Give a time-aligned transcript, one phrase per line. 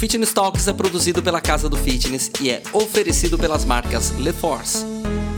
[0.00, 4.86] Fitness Talks é produzido pela Casa do Fitness e é oferecido pelas marcas LeForce,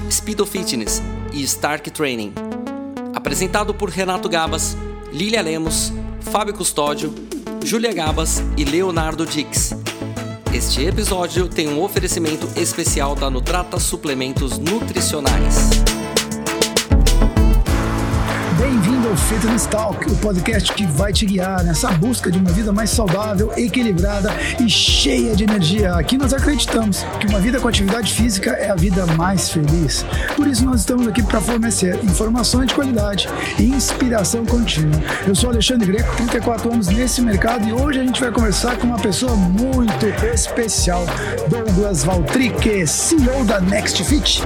[0.08, 2.32] Speedo Fitness e Stark Training.
[3.12, 4.76] Apresentado por Renato Gabas,
[5.12, 7.12] Lilia Lemos, Fábio Custódio,
[7.64, 9.74] Júlia Gabas e Leonardo Dix.
[10.54, 15.70] Este episódio tem um oferecimento especial da Nutrata Suplementos Nutricionais.
[18.62, 22.72] Bem-vindo ao Fitness Talk, o podcast que vai te guiar nessa busca de uma vida
[22.72, 24.30] mais saudável, equilibrada
[24.64, 25.94] e cheia de energia.
[25.96, 30.06] Aqui nós acreditamos que uma vida com atividade física é a vida mais feliz.
[30.36, 33.28] Por isso nós estamos aqui para fornecer informações de qualidade
[33.58, 35.02] e inspiração contínua.
[35.26, 38.86] Eu sou Alexandre Greco, 34 anos nesse mercado e hoje a gente vai conversar com
[38.86, 41.04] uma pessoa muito especial,
[41.50, 44.40] Douglas Valtrique, CEO da Next Fit.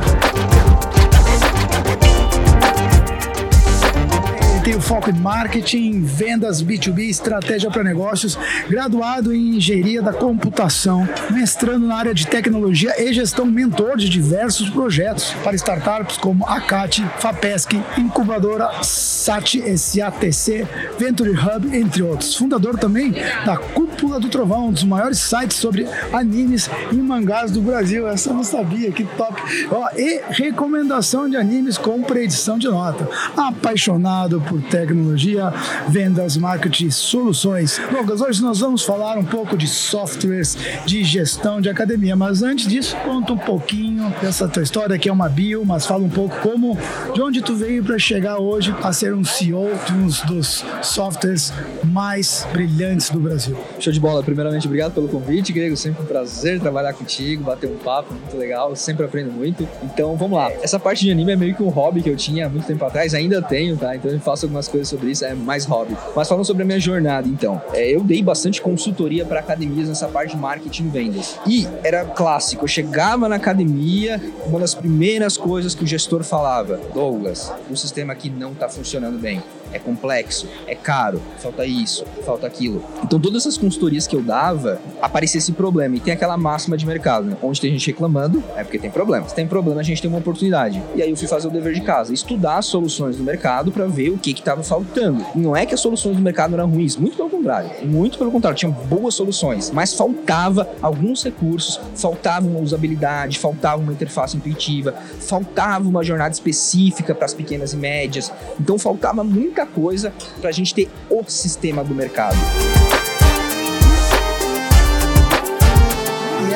[4.67, 8.37] Tem o foco em marketing, vendas B2B, estratégia para negócios,
[8.69, 14.69] graduado em engenharia da computação, mestrando na área de tecnologia e gestão, mentor de diversos
[14.69, 20.67] projetos para startups como a CAT, FAPESC, incubadora SAT, SATC,
[20.99, 22.35] Venture Hub, entre outros.
[22.35, 23.15] Fundador também
[23.45, 28.09] da Cúpula do Trovão, um dos maiores sites sobre animes e mangás do Brasil.
[28.09, 29.41] Essa eu não sabia, que top.
[29.71, 33.09] Ó, e recomendação de animes com predição de nota.
[33.37, 35.53] Apaixonado por tecnologia,
[35.89, 37.81] vendas, marketing, soluções.
[37.91, 42.67] Douglas, hoje nós vamos falar um pouco de softwares, de gestão de academia, mas antes
[42.67, 46.37] disso, conta um pouquinho dessa tua história, que é uma bio, mas fala um pouco
[46.41, 46.77] como,
[47.15, 51.53] de onde tu veio para chegar hoje a ser um CEO de um dos softwares
[51.85, 53.57] mais brilhantes do Brasil.
[53.79, 54.23] Show de bola.
[54.23, 55.77] Primeiramente, obrigado pelo convite, Grego.
[55.77, 58.75] Sempre um prazer trabalhar contigo, bater um papo muito legal.
[58.77, 59.69] Sempre aprendo muito.
[59.83, 60.51] Então, vamos lá.
[60.63, 62.85] Essa parte de anime é meio que um hobby que eu tinha há muito tempo
[62.85, 63.95] atrás, ainda tenho, tá?
[63.97, 65.97] Então, eu faço algumas coisas sobre isso, é mais hobby.
[66.15, 70.09] Mas falando sobre a minha jornada, então, é, eu dei bastante consultoria para academias nessa
[70.09, 71.39] parte de marketing e vendas.
[71.47, 76.81] E era clássico, eu chegava na academia, uma das primeiras coisas que o gestor falava:
[76.93, 79.43] Douglas, o sistema aqui não está funcionando bem
[79.73, 82.83] é complexo, é caro, falta isso, falta aquilo.
[83.03, 85.97] Então, todas essas consultorias que eu dava, aparecia esse problema.
[85.97, 87.37] E tem aquela máxima de mercado, né?
[87.43, 89.29] Onde tem gente reclamando, é porque tem problema.
[89.29, 90.83] Se tem problema, a gente tem uma oportunidade.
[90.95, 93.87] E aí eu fui fazer o dever de casa, estudar as soluções do mercado para
[93.87, 95.25] ver o que estava faltando.
[95.35, 97.71] E não é que as soluções do mercado eram ruins, muito pelo contrário.
[97.85, 103.93] Muito pelo contrário, tinham boas soluções, mas faltava alguns recursos, faltava uma usabilidade, faltava uma
[103.93, 108.33] interface intuitiva, faltava uma jornada específica para as pequenas e médias.
[108.61, 109.23] Então faltava
[109.57, 112.37] muita coisa para a gente ter o sistema do mercado.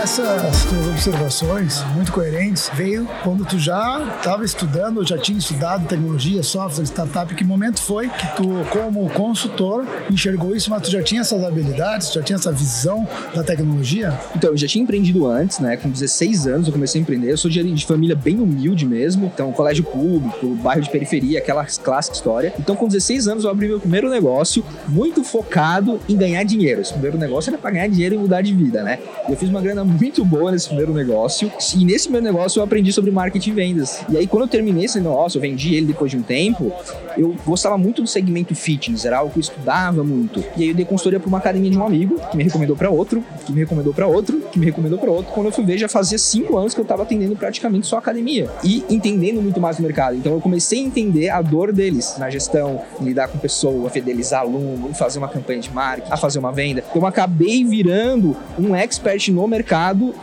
[0.02, 5.86] Essas tuas observações, muito coerentes, veio quando tu já estava estudando, ou já tinha estudado
[5.86, 7.34] tecnologia, software, startup.
[7.34, 12.14] Que momento foi que tu, como consultor, enxergou isso, mas tu já tinha essas habilidades,
[12.14, 14.18] já tinha essa visão da tecnologia?
[14.34, 15.76] Então, eu já tinha empreendido antes, né?
[15.76, 17.32] Com 16 anos eu comecei a empreender.
[17.32, 22.16] Eu sou de, família bem humilde mesmo, então colégio público, bairro de periferia, aquela clássica
[22.16, 22.54] história.
[22.58, 26.80] Então, com 16 anos eu abri meu primeiro negócio, muito focado em ganhar dinheiro.
[26.80, 28.98] Esse primeiro negócio era para ganhar dinheiro e mudar de vida, né?
[29.28, 31.50] Eu fiz uma grana muito boa nesse primeiro negócio.
[31.76, 34.00] E nesse meu negócio eu aprendi sobre marketing e vendas.
[34.08, 36.72] E aí, quando eu terminei esse negócio, eu vendi ele depois de um tempo,
[37.16, 40.40] eu gostava muito do segmento fitness, era algo que eu estudava muito.
[40.56, 42.90] E aí eu dei consultoria para uma academia de um amigo, que me recomendou para
[42.90, 45.32] outro, que me recomendou para outro, que me recomendou para outro.
[45.32, 48.48] Quando eu fui ver, já fazia cinco anos que eu estava atendendo praticamente só academia.
[48.62, 50.16] E entendendo muito mais do mercado.
[50.16, 54.40] Então eu comecei a entender a dor deles na gestão, em lidar com pessoa, fidelizar
[54.40, 56.84] aluno, fazer uma campanha de marketing, a fazer uma venda.
[56.94, 59.79] Eu acabei virando um expert no mercado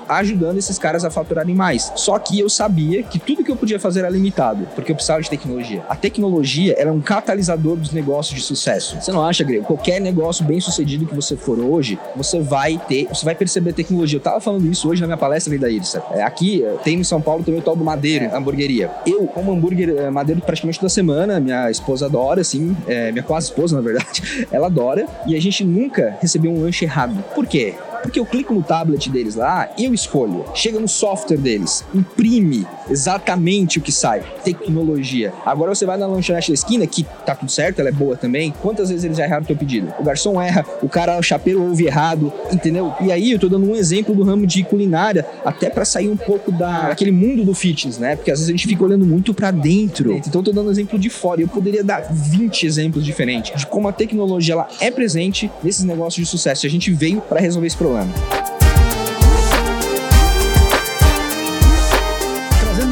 [0.07, 1.91] ajudando esses caras a faturarem mais.
[1.95, 5.21] Só que eu sabia que tudo que eu podia fazer era limitado, porque eu precisava
[5.21, 5.83] de tecnologia.
[5.89, 8.97] A tecnologia era um catalisador dos negócios de sucesso.
[8.99, 9.65] Você não acha, Grego?
[9.65, 14.17] Qualquer negócio bem sucedido que você for hoje, você vai ter, você vai perceber tecnologia.
[14.17, 16.03] Eu tava falando isso hoje na minha palestra ali da Irsa.
[16.11, 18.35] É, aqui tem em São Paulo também o tal do Madeiro, é.
[18.35, 18.91] hamburgueria.
[19.05, 23.47] Eu como hambúrguer é, Madeiro praticamente toda semana, minha esposa adora, assim, é, minha quase
[23.47, 27.23] esposa, na verdade, ela adora, e a gente nunca recebeu um lanche errado.
[27.33, 27.75] Por quê?
[28.01, 30.45] Porque eu clico no tablet deles lá e eu escolho.
[30.53, 34.23] Chega no software deles, imprime exatamente o que sai.
[34.43, 35.33] Tecnologia.
[35.45, 38.53] Agora você vai na lanchonete da esquina, que tá tudo certo, ela é boa também.
[38.61, 39.93] Quantas vezes eles já erraram o teu pedido?
[39.99, 42.93] O garçom erra, o cara, o chapeiro ouve errado, entendeu?
[43.01, 46.17] E aí eu tô dando um exemplo do ramo de culinária, até para sair um
[46.17, 48.15] pouco da, daquele mundo do fitness, né?
[48.15, 50.13] Porque às vezes a gente fica olhando muito para dentro.
[50.13, 51.41] Então eu tô dando um exemplo de fora.
[51.41, 56.25] Eu poderia dar 20 exemplos diferentes de como a tecnologia ela é presente nesses negócios
[56.25, 56.65] de sucesso.
[56.65, 57.86] A gente veio para resolver esse problema.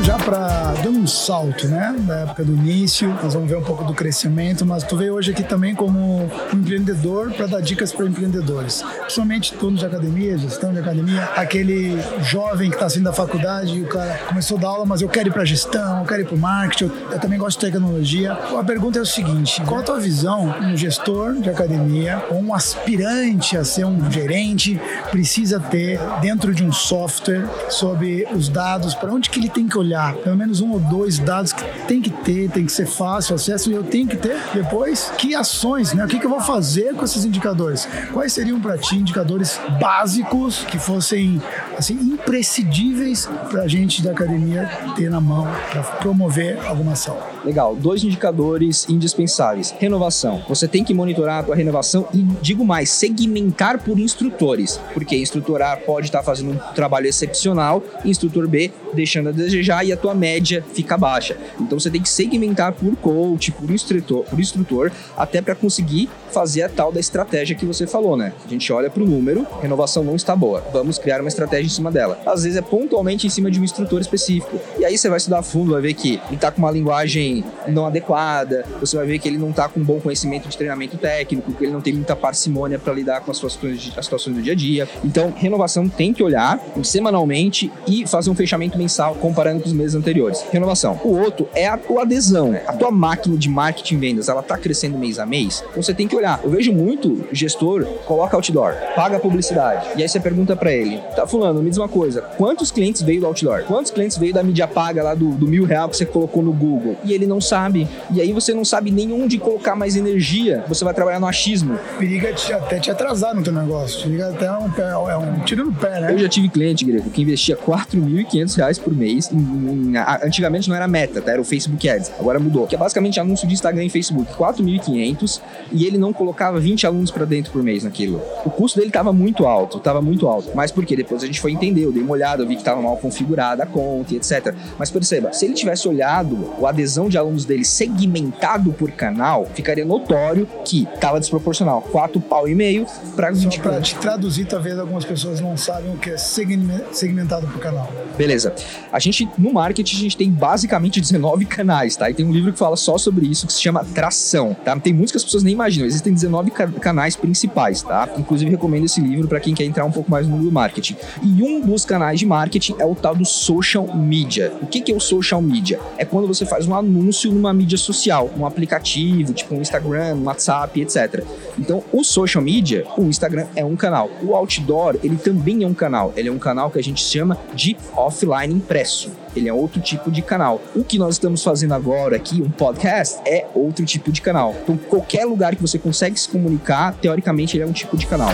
[0.04, 1.96] Já para dando um salto, né?
[2.02, 5.32] Da época do início, nós vamos ver um pouco do crescimento, mas tu veio hoje
[5.32, 10.72] aqui também como um empreendedor para dar dicas para empreendedores, principalmente turno de academia, gestão
[10.72, 14.68] de academia, aquele jovem que está saindo da faculdade e o cara começou a dar
[14.68, 17.40] aula, mas eu quero ir para gestão, eu quero ir para marketing, eu, eu, também
[17.40, 18.34] gosto de tecnologia.
[18.34, 22.54] A pergunta é o seguinte: qual a tua visão, um gestor de academia ou um
[22.54, 24.80] aspirante a ser um gerente
[25.10, 29.78] precisa ter dentro de um software sobre os dados, para onde que ele tem que
[29.78, 30.14] olhar?
[30.18, 33.72] Pelo menos um ou dois dados que tem que ter, tem que ser fácil acesso
[33.72, 36.04] e eu tenho que ter depois que ações, né?
[36.04, 37.88] O que, que eu vou fazer com esses indicadores?
[38.12, 41.42] Quais seriam para ti indicadores básicos que fossem
[41.78, 47.18] assim imprescindíveis para a gente da academia ter na mão para promover alguma ação?
[47.44, 49.74] Legal, dois indicadores indispensáveis.
[49.80, 50.44] Renovação.
[50.50, 55.62] Você tem que monitorar a tua renovação e digo mais, segmentar por instrutores, porque instrutor
[55.62, 60.16] A pode estar fazendo um trabalho excepcional, instrutor B deixando a desejar e a tua
[60.16, 61.38] média fica baixa.
[61.60, 66.64] Então você tem que segmentar por coach, por instrutor, por instrutor até para conseguir fazer
[66.64, 68.34] a tal da estratégia que você falou, né?
[68.46, 71.70] A gente olha para o número, renovação não está boa, vamos criar uma estratégia em
[71.70, 72.20] cima dela.
[72.26, 74.60] Às vezes é pontualmente em cima de um instrutor específico.
[74.78, 77.86] E aí você vai estudar fundo, vai ver que ele está com uma linguagem não
[77.86, 81.54] adequada, você vai ver que ele não está com um bom conhecimento de treinamento técnico,
[81.54, 84.42] que ele não tem muita parcimônia para lidar com as situações, de, as situações do
[84.42, 84.90] dia a dia.
[85.06, 89.96] Então, renovação tem que olhar semanalmente e fazer um fechamento mensal comparando com os meses
[89.96, 90.44] anteriores.
[90.52, 91.00] Renovação.
[91.02, 92.54] O outro é a tua adesão.
[92.68, 95.64] A tua máquina de marketing e vendas, ela está crescendo mês a mês?
[95.70, 96.25] Então você tem que olhar.
[96.44, 99.88] Eu vejo muito gestor coloca outdoor, paga publicidade.
[99.96, 103.22] E aí você pergunta para ele: tá, Fulano, me diz uma coisa, quantos clientes veio
[103.22, 103.64] do outdoor?
[103.64, 106.54] Quantos clientes veio da mídia paga lá do, do mil real que você colocou no
[106.54, 106.98] Google?
[107.04, 107.88] E ele não sabe.
[108.12, 110.64] E aí você não sabe nenhum de colocar mais energia.
[110.68, 111.78] Você vai trabalhar no achismo.
[111.98, 114.04] Periga te, até te atrasar no teu negócio.
[114.04, 116.14] Periga até um, é um tiro no pé, né?
[116.14, 119.32] Eu já tive cliente, Grego, que investia 4.500 reais por mês.
[119.32, 121.32] Em, em, antigamente não era meta, tá?
[121.32, 122.12] Era o Facebook Ads.
[122.20, 122.68] Agora mudou.
[122.68, 124.34] Que é basicamente anúncio de Instagram e Facebook.
[124.34, 125.42] 4.500
[125.72, 128.22] e ele não colocava 20 alunos para dentro por mês naquilo.
[128.46, 130.52] O custo dele tava muito alto, tava muito alto.
[130.56, 130.96] Mas por quê?
[130.96, 133.64] Depois a gente foi entender, eu dei uma olhada, eu vi que tava mal configurada
[133.64, 134.54] a conta e etc.
[134.78, 139.86] Mas perceba, se ele tivesse olhado a adesão de alunos dele segmentado por canal, ficaria
[139.86, 141.82] notório que tava desproporcional.
[141.82, 142.86] 4 pau e meio
[143.16, 147.60] para 20 Para te traduzir, talvez algumas pessoas não sabem o que é segmentado por
[147.60, 147.92] canal.
[148.18, 148.54] Beleza.
[148.92, 152.10] A gente, no marketing, a gente tem basicamente 19 canais, tá?
[152.10, 154.78] E tem um livro que fala só sobre isso, que se chama Tração, tá?
[154.80, 155.88] Tem muitos que as pessoas nem imaginam.
[155.96, 158.10] Existem 19 ca canais principais, tá?
[158.18, 160.98] Inclusive, recomendo esse livro para quem quer entrar um pouco mais no mundo do marketing.
[161.24, 164.54] E um dos canais de marketing é o tal do social media.
[164.62, 165.80] O que, que é o social media?
[165.98, 170.24] É quando você faz um anúncio numa mídia social, um aplicativo, tipo um Instagram, um
[170.26, 171.24] WhatsApp, etc.
[171.58, 174.10] Então, o social media, o Instagram é um canal.
[174.22, 176.14] O outdoor, ele também é um canal.
[176.16, 179.12] Ele é um canal que a gente chama de offline impresso.
[179.36, 180.62] Ele é outro tipo de canal.
[180.76, 184.54] O que nós estamos fazendo agora aqui, um podcast, é outro tipo de canal.
[184.64, 188.32] Então, qualquer lugar que você consegue se comunicar, teoricamente, ele é um tipo de canal.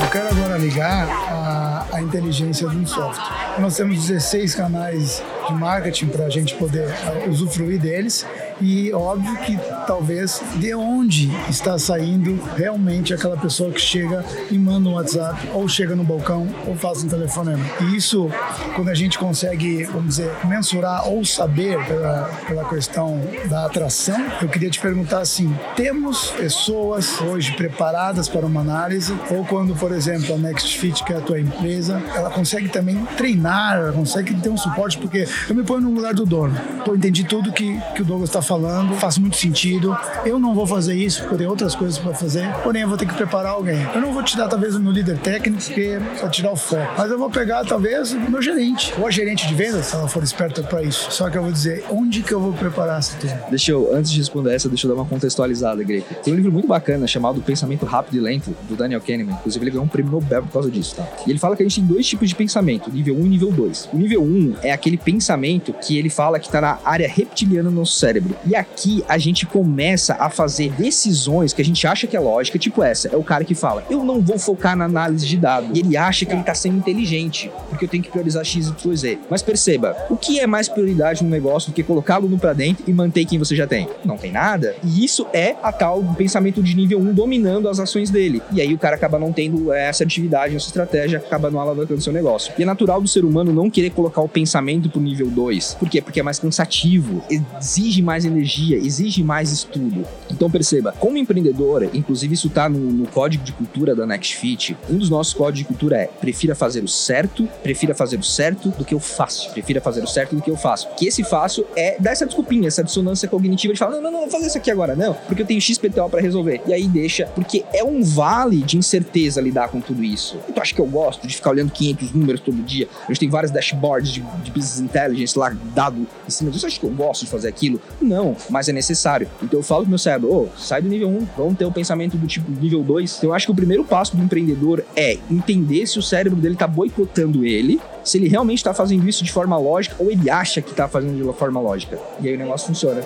[0.00, 3.60] Eu quero agora ligar a, a inteligência de um software.
[3.60, 6.88] Nós temos 16 canais de marketing para a gente poder
[7.28, 8.26] usufruir deles
[8.60, 14.88] e óbvio que talvez de onde está saindo realmente aquela pessoa que chega e manda
[14.88, 17.64] um WhatsApp ou chega no balcão ou faz um telefonema.
[17.80, 18.30] E isso,
[18.74, 24.48] quando a gente consegue, vamos dizer, mensurar ou saber pela, pela questão da atração, eu
[24.48, 30.34] queria te perguntar assim, temos pessoas hoje preparadas para uma análise ou quando, por exemplo,
[30.34, 34.48] a Next Fit, que é a tua empresa, ela consegue também treinar, ela consegue ter
[34.48, 36.56] um suporte, porque eu me ponho no lugar do dono.
[36.86, 39.96] Eu entendi tudo que, que o Douglas está falando, faz muito sentido.
[40.26, 42.98] Eu não vou fazer isso, porque eu tenho outras coisas para fazer, porém eu vou
[42.98, 43.80] ter que preparar alguém.
[43.94, 46.92] Eu não vou te dar talvez o meu líder técnico, porque vai tirar o foco,
[46.98, 50.08] mas eu vou pegar talvez o meu gerente, ou a gerente de vendas, se ela
[50.08, 51.12] for esperta para isso.
[51.12, 53.40] Só que eu vou dizer, onde que eu vou preparar essa turma?
[53.50, 56.12] Deixa eu, antes de responder essa, deixa eu dar uma contextualizada, Greco.
[56.16, 59.34] Tem um livro muito bacana chamado Pensamento Rápido e Lento, do Daniel Kahneman.
[59.34, 61.06] Inclusive, ele ganhou um prêmio Nobel por causa disso, tá?
[61.24, 63.52] E ele fala que a gente tem dois tipos de pensamento, nível 1 e nível
[63.52, 63.90] 2.
[63.92, 67.76] O nível 1 é aquele pensamento que ele fala que está na área reptiliana do
[67.76, 68.39] nosso cérebro.
[68.46, 72.58] E aqui a gente começa a fazer decisões que a gente acha que é lógica,
[72.58, 73.08] tipo essa.
[73.08, 75.70] É o cara que fala: Eu não vou focar na análise de dados.
[75.76, 78.96] E ele acha que ele está sendo inteligente, porque eu tenho que priorizar X, Y,
[78.96, 79.18] Z.
[79.28, 82.84] Mas perceba, o que é mais prioridade no negócio do que colocar aluno para dentro
[82.86, 83.88] e manter quem você já tem?
[84.04, 84.74] Não tem nada.
[84.82, 88.42] E isso é a tal pensamento de nível 1 dominando as ações dele.
[88.52, 92.12] E aí o cara acaba não tendo essa atividade, essa estratégia, acaba não alavancando seu
[92.12, 92.52] negócio.
[92.58, 95.74] E é natural do ser humano não querer colocar o pensamento pro nível 2.
[95.74, 96.00] Por quê?
[96.00, 100.04] Porque é mais cansativo, exige mais energia, exige mais estudo.
[100.30, 104.98] Então perceba, como empreendedora, inclusive isso está no, no, código de cultura da NextFit, um
[104.98, 108.84] dos nossos códigos de cultura é prefira fazer o certo, prefira fazer o certo do
[108.84, 109.50] que o fácil.
[109.52, 110.88] Prefira fazer o certo do que eu faço.
[110.96, 114.20] Que esse fácil é dar essa desculpinha, essa dissonância cognitiva de falar, não, não, não,
[114.20, 116.60] vou fazer isso aqui agora, não, porque eu tenho XPTO para resolver.
[116.66, 120.38] E aí deixa, porque é um vale de incerteza lidar com tudo isso.
[120.48, 122.88] E tu acha que eu gosto de ficar olhando 500 números todo dia?
[123.04, 126.66] A gente tem vários dashboards de, de business intelligence lá, dado em cima disso.
[126.66, 127.80] Acha que eu gosto de fazer aquilo?
[128.00, 128.09] Não,
[128.48, 129.28] mas é necessário.
[129.42, 131.72] então eu falo pro meu cérebro, ô, oh, sai do nível 1, vamos ter o
[131.72, 133.18] pensamento do tipo nível 2.
[133.18, 136.56] Então eu acho que o primeiro passo do empreendedor é entender se o cérebro dele
[136.56, 140.60] tá boicotando ele, se ele realmente está fazendo isso de forma lógica ou ele acha
[140.60, 141.98] que está fazendo de forma lógica.
[142.20, 143.02] E aí o negócio funciona.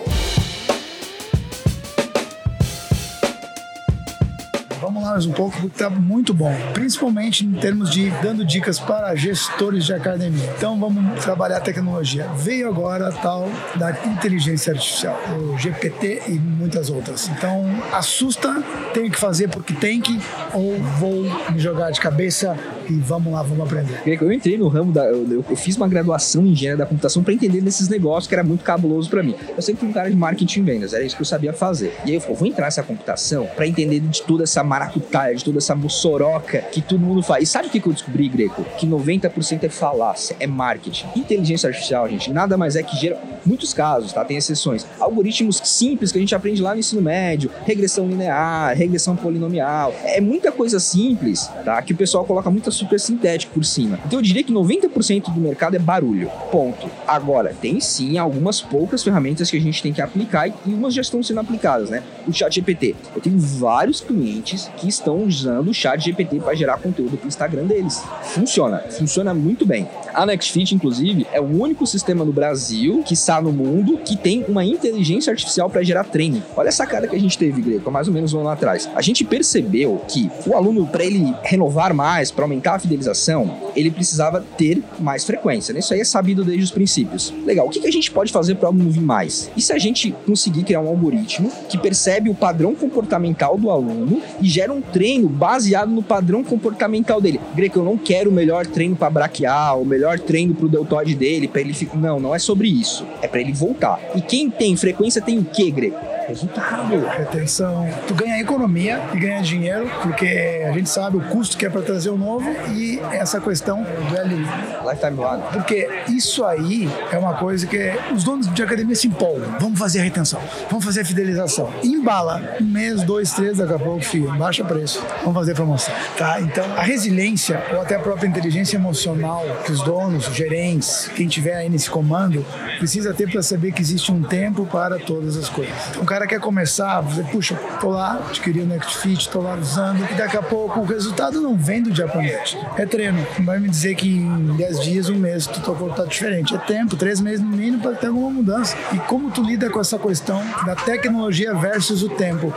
[5.23, 9.93] Um pouco, porque está muito bom, principalmente em termos de dando dicas para gestores de
[9.93, 10.53] academia.
[10.57, 12.27] Então vamos trabalhar a tecnologia.
[12.37, 17.29] Veio agora a tal da inteligência artificial, o GPT e muitas outras.
[17.29, 20.19] Então assusta, tenho que fazer porque tem que,
[20.53, 22.57] ou vou me jogar de cabeça
[22.89, 24.01] e vamos lá, vamos aprender.
[24.21, 25.05] Eu entrei no ramo da.
[25.07, 28.45] Eu, eu fiz uma graduação em engenharia da computação para entender desses negócios que era
[28.45, 29.35] muito cabuloso para mim.
[29.57, 31.95] Eu sempre fui um cara de marketing e vendas, era isso que eu sabia fazer.
[32.05, 35.04] E aí eu falei, vou entrar nessa computação para entender de toda essa maracutaia
[35.35, 37.45] de toda essa moçoroca que todo mundo faz.
[37.45, 38.65] E sabe o que eu descobri, Greco?
[38.79, 41.07] Que 90% é falácia, é marketing.
[41.17, 44.25] Inteligência artificial, gente, nada mais é que gera muitos casos, tá?
[44.25, 44.87] Tem exceções.
[44.99, 49.95] Algoritmos simples que a gente aprende lá no ensino médio, regressão linear, regressão polinomial.
[50.05, 51.81] É muita coisa simples, tá?
[51.83, 53.99] Que o pessoal coloca muita super sintética por cima.
[54.07, 56.31] Então eu diria que 90% do mercado é barulho.
[56.51, 56.91] Ponto.
[57.07, 61.03] Agora, tem sim algumas poucas ferramentas que a gente tem que aplicar e umas já
[61.03, 62.03] estão sendo aplicadas, né?
[62.27, 62.95] O chat GPT.
[63.15, 67.29] Eu tenho vários clientes que estão usando o chat GPT para gerar conteúdo para o
[67.29, 68.03] Instagram deles.
[68.23, 69.89] Funciona, funciona muito bem.
[70.13, 74.45] A NextFit, inclusive, é o único sistema no Brasil que está no mundo que tem
[74.47, 76.43] uma inteligência artificial para gerar treino.
[76.57, 78.89] Olha essa cara que a gente teve, Greco, mais ou menos um ano atrás.
[78.95, 83.91] A gente percebeu que o aluno, para ele renovar mais, para aumentar a fidelização, ele
[83.91, 85.75] precisava ter mais frequência.
[85.75, 85.81] Né?
[85.81, 87.35] Isso aí é sabido desde os princípios.
[87.45, 89.51] Legal, o que, que a gente pode fazer para o aluno vir mais?
[89.57, 94.23] E se a gente conseguir criar um algoritmo que percebe o padrão comportamental do aluno
[94.41, 97.41] e gera um treino baseado no padrão comportamental dele.
[97.55, 101.15] Greco, eu não quero o melhor treino para braquear, o melhor treino para o deltoide
[101.15, 101.97] dele, para ele ficar.
[101.97, 103.07] Não, não é sobre isso.
[103.23, 104.01] É para ele voltar.
[104.15, 106.14] E quem tem frequência tem o quê, Greco?
[106.27, 107.89] Resultado, retenção.
[108.07, 111.83] Tu ganha economia e ganha dinheiro, porque a gente sabe o custo que é para
[111.83, 114.35] trazer o novo e essa questão do L.
[114.35, 115.43] Lifetime value.
[115.53, 119.59] Porque isso aí é uma coisa que os donos de academia se empolgam.
[119.59, 120.41] Vamos fazer a retenção,
[120.71, 121.73] vamos fazer a fidelização.
[121.83, 125.05] Embala, um mês, dois, três, daqui a pouco, filho, baixa preço.
[125.21, 125.95] Vamos fazer promoção.
[126.17, 126.41] Tá?
[126.41, 131.29] Então, a resiliência ou até a própria inteligência emocional que os donos, os gerentes, quem
[131.29, 132.45] tiver aí nesse comando,
[132.79, 135.75] precisa ter para saber que existe um tempo para todas as coisas.
[135.91, 140.09] Então, cara quer começar, você, puxa, tô lá, adquiri o Next Fit, tô lá usando,
[140.09, 142.57] e daqui a pouco o resultado não vem do noite.
[142.77, 143.27] É treino.
[143.37, 146.55] Não vai me dizer que em 10 dias, um mês, tu tocou tá diferente.
[146.55, 148.77] É tempo, três meses no mínimo para ter alguma mudança.
[148.93, 152.53] E como tu lida com essa questão da tecnologia versus o tempo?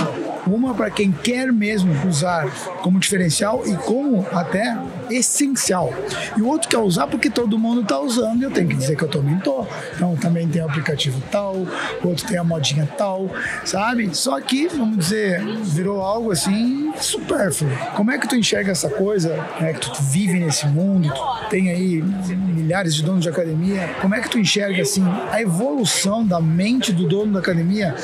[0.46, 2.48] Uma para quem quer mesmo usar
[2.84, 4.78] como diferencial e como até
[5.10, 5.94] essencial.
[6.36, 8.96] E o outro quer usar porque todo mundo está usando e eu tenho que dizer
[8.96, 9.66] que eu também tô.
[9.96, 11.56] Então também tem o aplicativo tal,
[12.04, 13.30] o outro tem a modinha tal,
[13.66, 14.16] sabe?
[14.16, 17.70] Só que, vamos dizer, virou algo assim supérfluo.
[17.96, 21.70] Como é que tu enxerga essa coisa, né, que tu vive nesse mundo, tu tem
[21.70, 26.40] aí milhares de donos de academia, como é que tu enxerga assim a evolução da
[26.40, 27.96] mente do dono da academia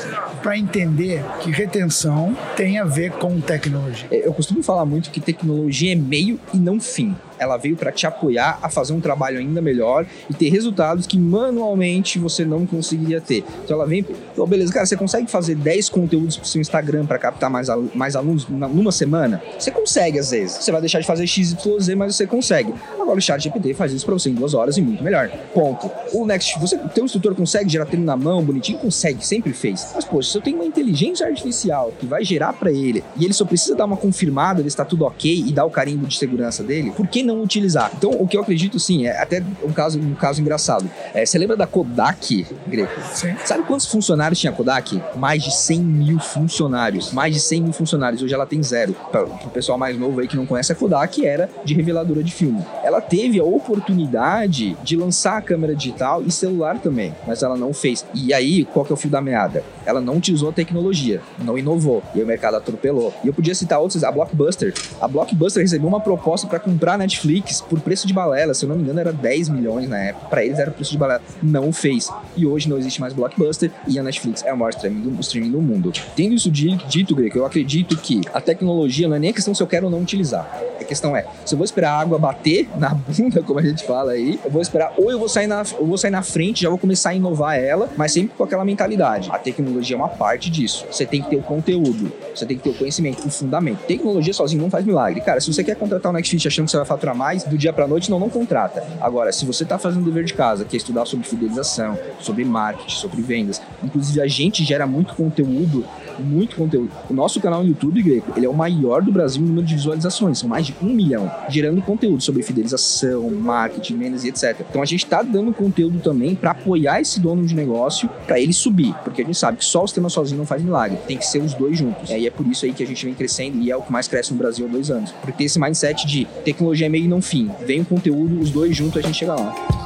[0.42, 4.06] para entender que retenção tem a ver com tecnologia?
[4.10, 8.06] Eu costumo falar muito que tecnologia é meio e não fim ela veio para te
[8.06, 13.20] apoiar a fazer um trabalho ainda melhor e ter resultados que manualmente você não conseguiria
[13.20, 13.44] ter.
[13.64, 14.04] Então ela vem,
[14.36, 18.16] oh, beleza, cara, você consegue fazer 10 conteúdos pro seu Instagram para captar mais, mais
[18.16, 19.42] alunos numa semana?
[19.58, 20.58] Você consegue às vezes.
[20.58, 22.74] Você vai deixar de fazer XYZ, mas você consegue.
[23.00, 25.28] Agora o chat GPT faz isso para você em duas horas e muito melhor.
[25.52, 25.90] Ponto.
[26.12, 28.78] O Next, você, teu instrutor consegue gerar treino na mão, bonitinho?
[28.78, 29.92] Consegue, sempre fez.
[29.94, 33.32] Mas, poxa, se eu tenho uma inteligência artificial que vai gerar para ele e ele
[33.32, 36.62] só precisa dar uma confirmada de está tudo ok e dar o carimbo de segurança
[36.62, 37.90] dele, por que não utilizar.
[37.96, 40.88] Então, o que eu acredito, sim, é até um caso, um caso engraçado.
[41.12, 42.92] É, você lembra da Kodak, Greco?
[43.12, 43.34] Sim.
[43.44, 45.00] Sabe quantos funcionários tinha a Kodak?
[45.16, 47.12] Mais de 100 mil funcionários.
[47.12, 48.22] Mais de 100 mil funcionários.
[48.22, 48.94] Hoje ela tem zero.
[49.10, 52.32] Para o pessoal mais novo aí que não conhece, a Kodak era de reveladora de
[52.32, 52.64] filme.
[52.82, 57.72] Ela teve a oportunidade de lançar a câmera digital e celular também, mas ela não
[57.72, 58.04] fez.
[58.14, 59.64] E aí, qual que é o fio da meada?
[59.86, 62.02] Ela não utilizou a tecnologia, não inovou.
[62.14, 63.12] E o mercado atropelou.
[63.22, 64.74] E eu podia citar outros, a Blockbuster.
[65.00, 68.64] A Blockbuster recebeu uma proposta para comprar a Netflix Netflix, por preço de balela, se
[68.64, 70.26] eu não me engano, era 10 milhões na época.
[70.26, 71.22] Para eles era preço de balela.
[71.42, 72.10] Não fez.
[72.36, 75.50] E hoje não existe mais blockbuster e a Netflix é o maior streaming do, streaming
[75.50, 75.92] do mundo.
[76.16, 79.62] Tendo isso dito, Greco, eu acredito que a tecnologia não é nem a questão se
[79.62, 80.50] eu quero ou não utilizar.
[80.80, 83.84] A questão é, se eu vou esperar a água bater na bunda, como a gente
[83.84, 86.62] fala aí, eu vou esperar, ou eu vou sair na, eu vou sair na frente,
[86.62, 89.30] já vou começar a inovar ela, mas sempre com aquela mentalidade.
[89.30, 90.84] A tecnologia é uma parte disso.
[90.90, 93.78] Você tem que ter o conteúdo, você tem que ter o conhecimento, o fundamento.
[93.86, 95.20] Tecnologia sozinho não faz milagre.
[95.20, 97.72] Cara, se você quer contratar o Netflix achando que você vai faturar mais, do dia
[97.72, 98.82] pra noite, não, não contrata.
[99.00, 102.96] Agora, se você tá fazendo dever de casa, que é estudar sobre fidelização, sobre marketing,
[102.96, 105.84] sobre vendas, inclusive a gente gera muito conteúdo
[106.22, 106.90] muito conteúdo.
[107.08, 109.74] O nosso canal no YouTube, Greco, ele é o maior do Brasil em número de
[109.74, 114.60] visualizações, são mais de um milhão, gerando conteúdo sobre fidelização, marketing, vendas e etc.
[114.68, 118.52] Então a gente está dando conteúdo também para apoiar esse dono de negócio para ele
[118.52, 121.26] subir, porque a gente sabe que só o sistema sozinho não faz milagre, tem que
[121.26, 122.10] ser os dois juntos.
[122.10, 123.92] É, e é por isso aí que a gente vem crescendo e é o que
[123.92, 125.12] mais cresce no Brasil há dois anos.
[125.12, 127.50] Porque tem esse mindset de tecnologia é meio e não fim.
[127.66, 129.83] Vem o conteúdo, os dois juntos a gente chega lá.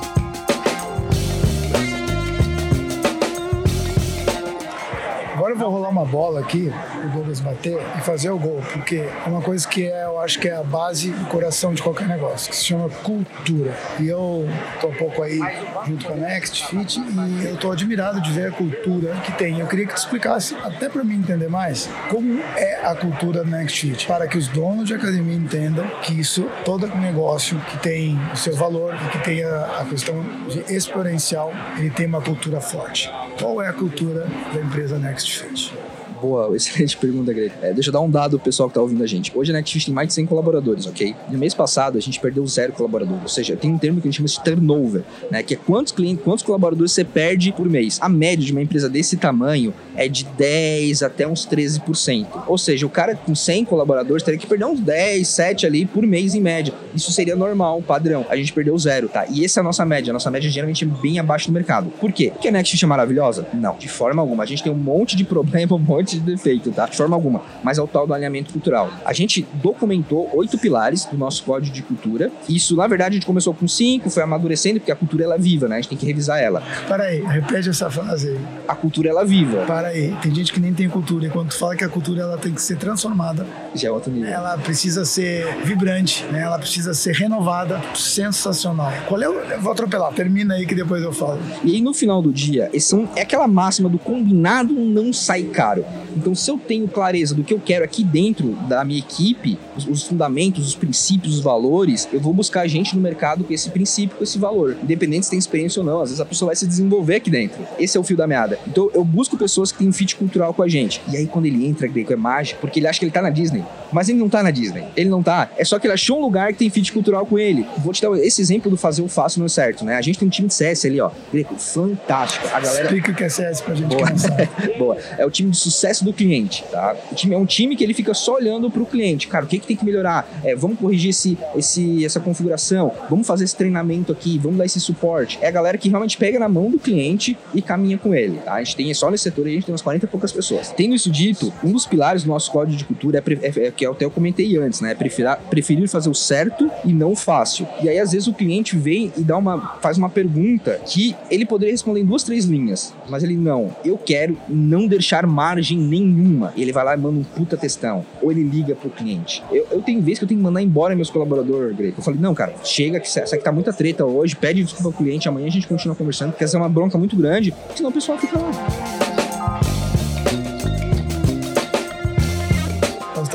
[6.08, 6.72] Bola aqui,
[7.04, 10.38] o Douglas bater e fazer o gol, porque é uma coisa que é, eu acho
[10.38, 13.72] que é a base do coração de qualquer negócio, que se chama cultura.
[14.00, 14.46] E eu
[14.80, 15.38] tô um pouco aí
[15.86, 19.60] junto com a Next Fit e eu tô admirado de ver a cultura que tem.
[19.60, 23.58] Eu queria que tu explicasse, até para mim entender mais, como é a cultura da
[23.58, 28.18] Next Fit, para que os donos de academia entendam que isso, todo negócio que tem
[28.32, 32.60] o seu valor e que tem a, a questão de exponencial, ele tem uma cultura
[32.60, 33.10] forte.
[33.38, 35.72] Qual é a cultura da empresa Next Fit?
[36.20, 37.52] Boa, excelente pergunta, Greg.
[37.62, 39.32] É, deixa eu dar um dado pro pessoal que tá ouvindo a gente.
[39.34, 41.14] Hoje a Netflix tem mais de 100 colaboradores, ok?
[41.30, 44.10] No mês passado a gente perdeu zero colaboradores, ou seja, tem um termo que a
[44.10, 45.42] gente chama de turnover, né?
[45.42, 47.98] Que é quantos clientes, quantos colaboradores você perde por mês.
[48.00, 52.26] A média de uma empresa desse tamanho é de 10 até uns 13%.
[52.46, 56.06] Ou seja, o cara com 100 colaboradores teria que perder uns 10, 7 ali por
[56.06, 56.72] mês em média.
[56.94, 58.26] Isso seria normal, padrão.
[58.28, 59.26] A gente perdeu zero, tá?
[59.28, 60.10] E essa é a nossa média.
[60.10, 61.90] A nossa média geralmente é bem abaixo do mercado.
[62.00, 62.30] Por quê?
[62.32, 63.46] Porque a Netflix é maravilhosa?
[63.52, 64.42] Não, de forma alguma.
[64.42, 66.86] A gente tem um monte de problema, um monte de defeito, tá?
[66.86, 67.42] De forma alguma.
[67.62, 68.90] Mas é o tal do alinhamento cultural.
[69.04, 72.30] A gente documentou oito pilares do nosso código de cultura.
[72.48, 75.38] Isso, na verdade, a gente começou com cinco, foi amadurecendo, porque a cultura ela é
[75.38, 75.76] viva, né?
[75.76, 76.62] A gente tem que revisar ela.
[76.86, 78.38] Para aí, repete essa frase aí.
[78.66, 79.64] A cultura ela é viva.
[79.66, 81.26] Para aí, tem gente que nem tem cultura.
[81.26, 84.12] E quando tu fala que a cultura ela tem que ser transformada, já é outro
[84.12, 84.28] nível.
[84.28, 86.42] Ela precisa ser vibrante, né?
[86.42, 88.92] Ela precisa ser renovada, sensacional.
[89.06, 89.34] Qual é o.
[89.38, 91.38] Eu vou atropelar, termina aí que depois eu falo.
[91.64, 95.84] E aí no final do dia, esse é aquela máxima do combinado não sai caro.
[96.18, 99.86] Então, se eu tenho clareza do que eu quero aqui dentro da minha equipe, os,
[99.86, 104.16] os, fundamentos, os princípios, os valores, eu vou buscar gente no mercado com esse princípio,
[104.16, 104.76] com esse valor.
[104.82, 107.62] Independente se tem experiência ou não, às vezes a pessoa vai se desenvolver aqui dentro.
[107.78, 108.58] Esse é o fio da meada.
[108.66, 111.00] Então, eu busco pessoas que têm um fit cultural com a gente.
[111.10, 113.30] E aí, quando ele entra, Greco, é mágico, porque ele acha que ele tá na
[113.30, 113.64] Disney.
[113.92, 114.84] Mas ele não tá na Disney.
[114.96, 115.50] Ele não tá.
[115.56, 117.66] É só que ele achou um lugar que tem fit cultural com ele.
[117.78, 119.96] Vou te dar esse exemplo do fazer o fácil não certo, né?
[119.96, 121.10] A gente tem um time de CS ali, ó.
[121.32, 122.46] Greco, fantástico.
[122.48, 122.84] A galera...
[122.84, 124.08] Explica o que é CS pra gente Boa.
[124.78, 124.98] Boa.
[125.16, 126.96] É o time de sucesso do cliente, tá?
[127.10, 129.28] O time é um time que ele fica só olhando para o cliente.
[129.28, 130.28] Cara, o que, que tem que melhorar?
[130.44, 134.80] É, vamos corrigir esse, esse, essa configuração, vamos fazer esse treinamento aqui, vamos dar esse
[134.80, 135.38] suporte.
[135.40, 138.38] É a galera que realmente pega na mão do cliente e caminha com ele.
[138.38, 138.54] Tá?
[138.54, 140.72] A gente tem só nesse setor a gente tem umas 40 e poucas pessoas.
[140.76, 143.86] Tendo isso dito, um dos pilares do nosso código de cultura é, é, é que
[143.86, 144.92] eu até comentei antes, né?
[144.92, 147.66] É preferir, preferir fazer o certo e não o fácil.
[147.82, 151.44] E aí, às vezes, o cliente vem e dá uma, faz uma pergunta que ele
[151.44, 152.94] poderia responder em duas, três linhas.
[153.08, 156.52] Mas ele, não, eu quero não deixar margem nenhuma.
[156.56, 158.04] Ele vai lá e manda um puta testão.
[158.22, 159.42] Ou ele liga pro cliente.
[159.50, 162.00] Eu, eu tenho vezes que eu tenho que mandar embora meus colaboradores, Greco.
[162.00, 165.04] Eu falei, não, cara, chega, que essa aqui tá muita treta hoje, pede desculpa pro
[165.04, 167.92] cliente, amanhã a gente continua conversando, porque essa é uma bronca muito grande, senão o
[167.92, 169.07] pessoal fica lá.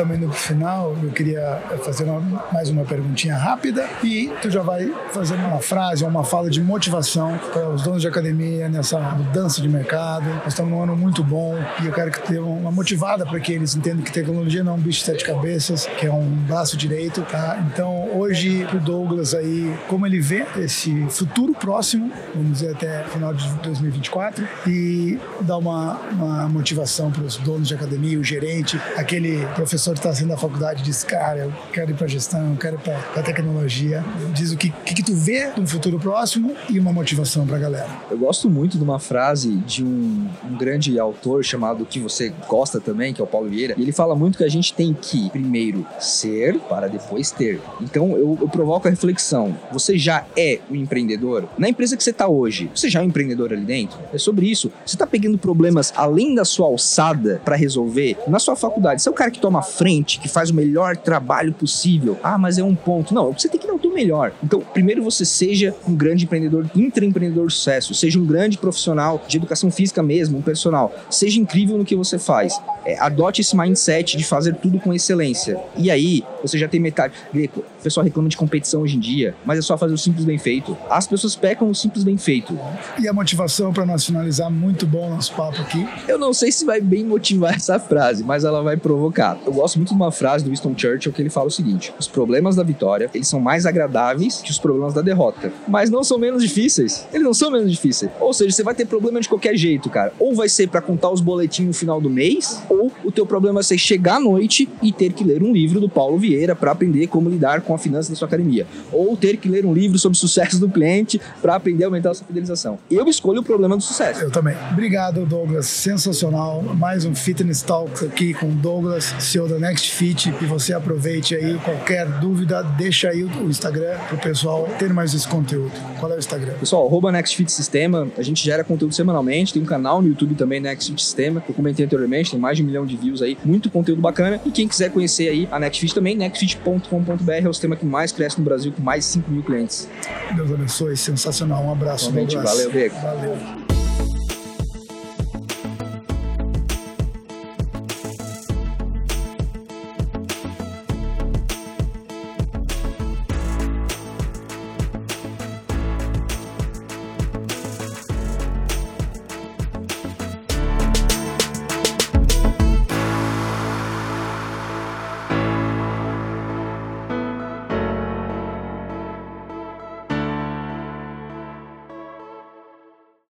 [0.04, 4.50] Estamos indo para o final, eu queria fazer uma, mais uma perguntinha rápida e tu
[4.50, 9.00] já vai fazer uma frase uma fala de motivação para os donos de academia nessa
[9.00, 10.26] mudança de mercado.
[10.26, 13.54] Nós estamos num ano muito bom e eu quero que tenha uma motivada para que
[13.54, 16.76] eles entendam que tecnologia não é um bicho de sete cabeças, que é um braço
[16.76, 17.64] direito, tá?
[17.72, 23.34] Então, hoje, o Douglas aí, como ele vê esse futuro próximo, vamos dizer até final
[23.34, 29.46] de 2024, e dar uma, uma motivação para os donos de academia, o gerente, aquele
[29.56, 32.76] professor professor está saindo da faculdade diz, cara, eu quero ir para gestão, eu quero
[32.76, 34.04] ir para tecnologia.
[34.34, 37.60] Diz o que, que, que tu vê no futuro próximo e uma motivação para a
[37.60, 37.90] galera.
[38.10, 42.80] Eu gosto muito de uma frase de um, um, grande autor chamado que você gosta
[42.80, 43.76] também, que é o Paulo Vieira.
[43.78, 47.62] E ele fala muito que a gente tem que primeiro ser para depois ter.
[47.82, 49.56] Então eu, eu provoco a reflexão.
[49.72, 51.48] Você já é um empreendedor?
[51.58, 54.00] Na empresa que você está hoje, você já é um empreendedor ali dentro?
[54.14, 54.72] É sobre isso.
[54.86, 58.18] Você está pegando problemas além da sua alçada para resolver?
[58.28, 59.83] Na sua faculdade, você é o cara que toma frente,
[60.20, 62.18] que faz o melhor trabalho possível.
[62.24, 63.14] Ah, mas é um ponto.
[63.14, 64.34] Não, você tem que dar o teu melhor.
[64.44, 69.38] Então, primeiro você seja um grande empreendedor, intraempreendedor de sucesso, seja um grande profissional de
[69.38, 70.94] educação física mesmo, um personal.
[71.10, 72.60] Seja incrível no que você faz.
[72.86, 75.60] É, adote esse mindset de fazer tudo com excelência.
[75.78, 77.14] E aí, você já tem metade.
[77.34, 80.26] Greco, o pessoal reclama de competição hoje em dia, mas é só fazer o simples
[80.26, 80.78] bem feito.
[80.90, 82.58] As pessoas pecam o simples bem feito.
[83.00, 85.88] E a motivação para nós finalizar, muito bom nosso papo aqui.
[86.08, 89.38] Eu não sei se vai bem motivar essa frase, mas ela vai provocar.
[89.46, 92.08] Eu gosto muito de uma frase do Winston Churchill que ele fala o seguinte: os
[92.08, 96.18] problemas da vitória, eles são mais agradáveis que os problemas da derrota, mas não são
[96.18, 97.08] menos difíceis.
[97.12, 98.12] Eles não são menos difíceis.
[98.20, 100.14] Ou seja, você vai ter problema de qualquer jeito, cara.
[100.20, 103.56] Ou vai ser para contar os boletins no final do mês, ou o teu problema
[103.56, 106.72] vai ser chegar à noite e ter que ler um livro do Paulo Vieira para
[106.72, 109.98] aprender como lidar com a finança da sua academia, ou ter que ler um livro
[110.00, 112.80] sobre sucesso do cliente para aprender a aumentar a sua fidelização.
[112.90, 114.22] Eu escolho o problema do sucesso.
[114.22, 114.56] Eu também.
[114.72, 115.66] Obrigado, Douglas.
[115.68, 116.62] Sensacional.
[116.62, 120.34] Mais um Fitness Talks aqui com o Douglas, CEO da Next Fit.
[120.42, 121.58] E você aproveite aí.
[121.60, 125.72] Qualquer dúvida, deixa aí o Instagram pro pessoal ter mais esse conteúdo.
[126.00, 126.54] Qual é o Instagram?
[126.60, 128.08] Pessoal, arroba Next Fit Sistema.
[128.18, 129.54] A gente gera conteúdo semanalmente.
[129.54, 131.44] Tem um canal no YouTube também, Next Fit Sistema.
[131.48, 133.38] Eu comentei anteriormente, tem mais de um milhão de views aí.
[133.44, 134.40] Muito conteúdo bacana.
[134.46, 138.12] E quem quiser conhecer aí a Next Fit também, nextfit.com.br é o sistema que mais
[138.12, 139.88] cresce no Brasil, com mais de 5 mil clientes.
[140.36, 140.98] Deus abençoe.
[140.98, 141.64] Sensacional.
[141.64, 142.56] Um abraço, Realmente, Douglas.
[142.58, 142.96] valeu, Diego.
[143.02, 143.63] Valeu.